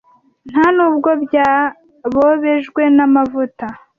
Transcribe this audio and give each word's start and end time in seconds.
nta 0.51 0.65
n’ubwo 0.75 1.09
byabobejwe 1.23 2.81
n’amavuta 2.95 3.65